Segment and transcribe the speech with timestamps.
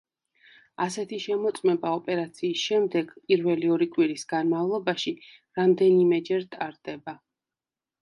[0.85, 5.17] ასეთი შემოწმება ოპერაციის შემდეგ პირველი ორი კვირის განმავლობაში
[5.63, 7.21] რამდენიმეჯერ ტარდება.